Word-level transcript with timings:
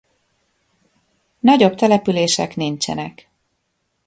Nagyobb 1.39 1.75
települések 1.75 2.55
nincsenek. 2.55 3.29